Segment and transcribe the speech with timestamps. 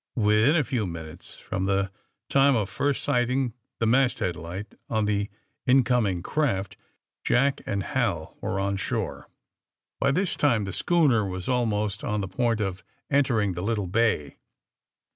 [0.15, 1.91] Within a few minutes from the
[2.27, 5.29] time of first sighting the masthead light on the
[5.67, 6.75] incoming craft
[7.23, 9.29] Jack and Hal were on shore.
[9.99, 14.37] By this time the schooner was almost on the point of entering the little bay.